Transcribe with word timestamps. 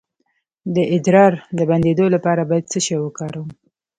د 0.75 0.77
ادرار 0.95 1.33
د 1.57 1.59
بندیدو 1.69 2.05
لپاره 2.15 2.41
باید 2.49 2.69
څه 2.71 2.79
شی 2.85 2.95
وکاروم؟ 3.01 3.49